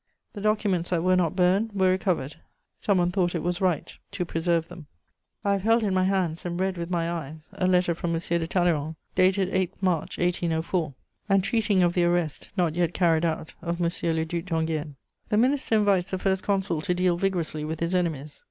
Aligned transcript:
The 0.33 0.41
documents 0.41 0.89
that 0.89 1.03
were 1.03 1.15
not 1.15 1.35
burned 1.35 1.73
were 1.73 1.91
recovered; 1.91 2.37
some 2.79 2.97
one 2.97 3.11
thought 3.11 3.35
it 3.35 3.43
was 3.43 3.61
right 3.61 3.95
to 4.13 4.25
preserve 4.25 4.67
them: 4.67 4.87
I 5.45 5.51
have 5.51 5.61
held 5.61 5.83
in 5.83 5.93
my 5.93 6.05
hands 6.05 6.43
and 6.43 6.59
read 6.59 6.75
with 6.75 6.89
my 6.89 7.07
eyes 7.11 7.49
a 7.53 7.67
letter 7.67 7.93
from 7.93 8.15
M. 8.15 8.19
de 8.27 8.47
Talleyrand, 8.47 8.95
dated 9.13 9.49
8 9.53 9.75
March 9.79 10.17
1804, 10.17 10.95
and 11.29 11.43
treating 11.43 11.83
of 11.83 11.93
the 11.93 12.05
arrest, 12.05 12.49
not 12.57 12.73
yet 12.75 12.95
carried 12.95 13.25
out, 13.25 13.53
of 13.61 13.79
M. 13.79 13.91
le 14.15 14.25
Duc 14.25 14.45
d'Enghien. 14.45 14.95
The 15.29 15.37
Minister 15.37 15.75
invites 15.75 16.09
the 16.09 16.17
First 16.17 16.41
Consul 16.41 16.81
to 16.81 16.95
deal 16.95 17.15
vigorously 17.15 17.63
with 17.63 17.79
his 17.79 17.93
enemies. 17.93 18.39